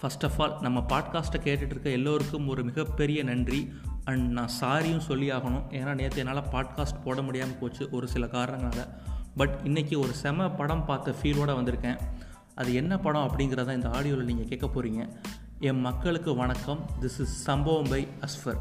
[0.00, 3.72] First of all நம்ம பாட்காஸ்ட்டை கேட்டுட்டு இருக்க எல்லோருக்கும் ஒரு மிகப்பெரிய நன்றி.
[4.04, 8.86] அண்ட் நான் சாரியும் சொல்லி ஆகணும் ஏன்னா நேற்று என்னால் பாட்காஸ்ட் போட முடியாமல் போச்சு ஒரு சில காரணங்களால்.
[9.36, 11.98] பட் இன்றைக்கி ஒரு செம படம் பார்த்த ஃபீலோடு வந்திருக்கேன்.
[12.54, 15.08] அது என்ன படம் அப்படிங்கிறத இந்த ஆடியோவில் நீங்கள் கேட்க போகிறீங்க
[15.60, 16.90] என் மக்களுக்கு வணக்கம்.
[17.00, 18.58] திஸ் இஸ் சம்பவம் பை அஸ்ஃபர்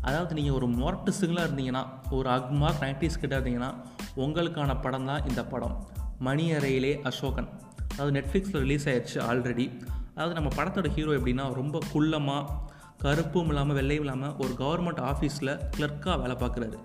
[0.00, 3.74] அதாவது நீங்கள் ஒரு மொரட்டு சிங்கிளாக இருந்தீங்கன்னா ஒரு அக்மார்க் நைன்டிஸ் கிட்ட இருந்தீங்கன்னா
[4.16, 5.88] உங்களுக்கான படம் தான் இந்த படம்.
[6.18, 7.48] மணி அறையிலே அசோகன்.
[7.92, 9.82] அதாவது நெட்ஃப்ளிக்ஸில் ரிலீஸ் ஆயிடுச்சு ஆல்ரெடி
[10.14, 12.70] அதாவது நம்ம படத்தோட ஹீரோ எப்படின்னா ரொம்ப குள்ளமாக
[13.04, 16.76] கருப்பும் இல்லாமல் வெள்ளையும் இல்லாமல் ஒரு கவர்மெண்ட் ஆஃபீஸில் கிளர்க்காக வேலை பார்க்குறாரு.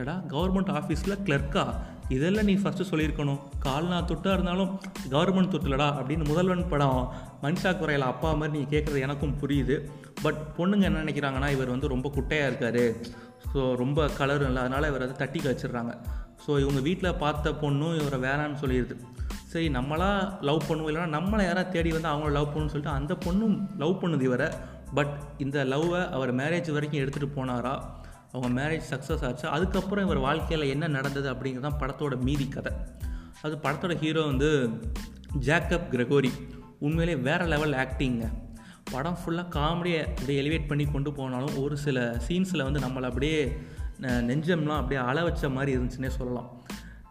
[0.00, 1.64] ஏடா கவர்மெண்ட் ஆஃபீஸில் கிளர்க்கா
[2.16, 3.40] இதெல்லாம் நீ ஃபஸ்ட்டு சொல்லியிருக்கணும்.
[3.64, 4.70] கால்னா தொட்டாக இருந்தாலும்
[5.14, 7.00] கவர்மெண்ட் தொட்டிலடா அப்படின்னு முதல்வன் படம்
[7.44, 9.76] மனுஷா குறையில் அப்பா மாதிரி நீங்கள் கேட்குறது எனக்கும் புரியுது.
[10.24, 12.82] பட் பொண்ணுங்க என்ன நினைக்கிறாங்கன்னா இவர் வந்து ரொம்ப குட்டையாக இருக்கார்.
[13.52, 15.94] ஸோ ரொம்ப கலரும் இல்லை அதனால் இவர் வந்து தட்டி கழிச்சிடுறாங்க.
[16.44, 18.96] ஸோ இவங்க வீட்டில் பார்த்த பொண்ணும் இவரை வேணான்னு சொல்லிடுது.
[19.52, 23.56] சரி நம்மளா லவ் பண்ணுவோம் இல்லைனா நம்மளை யாராவது தேடி வந்து அவங்கள லவ் பண்ணணும்னு சொல்லிட்டு அந்த பொண்ணும்
[23.78, 24.48] லவ் பண்ணுது இவரை.
[24.94, 27.82] பட் இந்த லவ்வை அவர் மேரேஜ் வரைக்கும் எடுத்துகிட்டு போனாரா?
[28.32, 29.48] அவங்க மேரேஜ் சக்ஸஸ் ஆச்சு?
[29.48, 32.72] அதுக்கப்புறம் இவர் வாழ்க்கையில் என்ன நடந்தது அப்படிங்கிறது தான் படத்தோட மீதி கதை.
[33.42, 34.68] அது படத்தோட ஹீரோ வந்து
[35.40, 36.30] ஜேக்கப் கிரெகோரி.
[36.78, 38.24] உண்மையிலே வேறு லெவல் ஆக்டிங்க
[38.92, 43.56] படம் ஃபுல்லாக காமெடியை அப்படியே எலிவேட் பண்ணி கொண்டு போனாலும் ஒரு சில சீன்ஸில் வந்து நம்மளை அப்படியே
[44.00, 46.61] நெஞ்சம்லாம் அப்படியே அள வச்ச மாதிரி இருந்துச்சுன்னே சொல்லலாம்.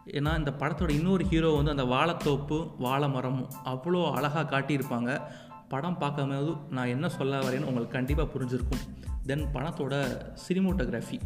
[0.06, 5.20] ஏன்னா இந்த படத்தோட இன்னொரு ஹீரோ வந்து அந்த வாழைத்தோப்பு வாழை மரமும் அவ்வளோ அழகாக காட்டியிருப்பாங்க.
[5.68, 8.82] படம் பார்க்கும்போது நான் என்ன சொல்ல வரேன்னு உங்களுக்கு கண்டிப்பாக புரிஞ்சிருக்கும்.
[9.26, 9.94] தென் படத்தோட
[10.48, 11.20] சினிமோட்டோகிராஃபி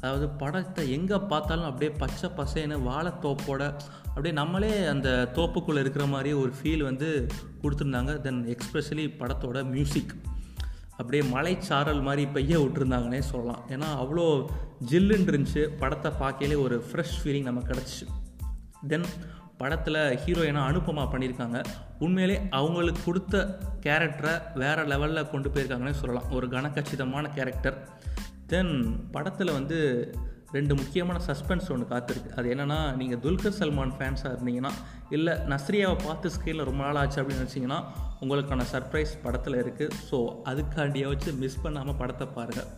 [0.00, 6.52] அதாவது படத்தை எங்கே பார்த்தாலும் அப்படியே பச்சை பசேன்னு வாழைத்தோப்போட அப்படியே நம்மளே அந்த தோப்புக்குள்ளே இருக்கிற மாதிரி ஒரு
[6.62, 7.26] ஃபீல் வந்து
[7.62, 8.20] கொடுத்துருந்தாங்க.
[8.20, 10.14] தென் எக்ஸ்பெஷலி படத்தோட மியூசிக்
[10.96, 13.64] அப்படியே மலைச்சாரல் மாதிரி பெய்ய விட்டுருந்தாங்கன்னே சொல்லலாம்.
[13.68, 14.46] ஏன்னா அவ்வளோ
[14.90, 15.70] ஜில்லுன்னு இருந்துச்சு.
[15.78, 18.06] படத்தை பார்க்கையிலே ஒரு ஃப்ரெஷ் ஃபீலிங் நமக்கு கிடச்சிச்சு.
[18.88, 19.04] தென்
[19.56, 21.64] படத்தில் ஹீரோயினாக அனுப்பமா பண்ணியிருக்காங்க.
[21.98, 26.30] உண்மையிலே அவங்களுக்கு கொடுத்த கேரக்டரை வேறு லெவலில் கொண்டு போயிருக்காங்கன்னே சொல்லலாம்.
[26.30, 27.88] ஒரு கனக்கச்சிதமான கேரக்டர்
[28.46, 29.78] தென் படத்தில் வந்து
[30.54, 32.30] ரெண்டு முக்கியமான சஸ்பென்ஸ் ஒன்று காத்திருக்கு.
[32.38, 34.72] அது என்னென்னா நீங்கள் துல்கர் சல்மான் ஃபேன்ஸாக இருந்தீங்கன்னா
[35.16, 37.78] இல்லை நஸ்ரியாவை பார்த்து ஸ்கிரீனில் ரொம்ப நாள் ஆச்சு அப்படின்னு நினச்சிங்கன்னா
[38.20, 40.18] உங்களுக்கான சர்ப்ரைஸ் படத்தில் இருக்குது ஸோ
[40.52, 42.70] அதுக்காண்டியை வச்சு மிஸ் பண்ணாமல் படத்தை பாருங்கள்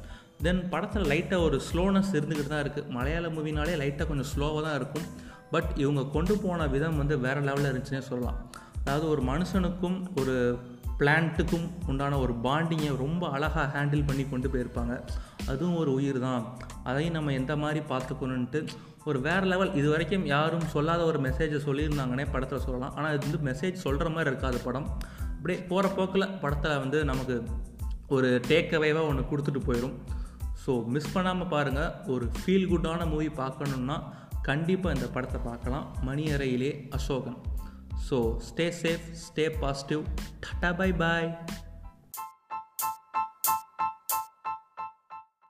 [0.47, 5.07] தென் படத்தில் லைட்டாக ஒரு ஸ்லோனஸ் இருந்துக்கிட்டு தான் இருக்குது மலையாள மூவினாலே லைட்டாக கொஞ்சம் ஸ்லோவாக தான் இருக்கும்.
[5.55, 8.39] பட் இவங்க கொண்டு போன விதம் வந்து வேறு லெவலில் இருந்துச்சுன்னே சொல்லலாம்.
[8.81, 10.35] அதாவது ஒரு மனுஷனுக்கும் ஒரு
[11.01, 14.95] பிளான்ட்டுக்கும் உண்டான ஒரு பாண்டிங்கை ரொம்ப அழகாக ஹேண்டில் பண்ணி கொண்டு போயிருப்பாங்க.
[15.51, 16.45] அதுவும் ஒரு உயிர் தான்.
[16.89, 18.61] அதையும் நம்ம எந்த மாதிரி பார்த்துக்கணுன்ட்டு
[19.09, 22.95] ஒரு வேறு லெவல் இது வரைக்கும் யாரும் சொல்லாத ஒரு மெசேஜை சொல்லியிருந்தாங்கன்னே படத்தில் சொல்லலாம்.
[22.99, 24.89] ஆனால் இது வந்து மெசேஜ் சொல்கிற மாதிரி இருக்காது படம்.
[25.35, 27.37] அப்படியே போகிற போக்கில் படத்தில் வந்து நமக்கு
[28.17, 29.97] ஒரு டேக் அவேவாக ஒன்று கொடுத்துட்டு போயிடும்
[30.65, 33.97] ஸோ மிஸ் பண்ணாமல் பாருங்கள் ஒரு ஃபீல் குட்டான மூவி பார்க்கணுன்னா
[34.49, 35.87] கண்டிப்பாக இந்த படத்தை பார்க்கலாம்.
[36.09, 37.39] மணி அறையிலே Ashokan.
[38.09, 38.17] So
[38.49, 40.03] stay safe stay positive
[40.45, 41.29] tata bye bye